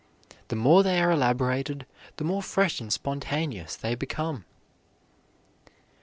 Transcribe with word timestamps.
The 0.47 0.55
more 0.55 0.81
they 0.81 0.99
are 0.99 1.11
elaborated, 1.11 1.85
the 2.17 2.23
more 2.23 2.41
fresh 2.41 2.81
and 2.81 2.91
spontaneous 2.91 3.75
they 3.75 3.93
become." 3.93 4.45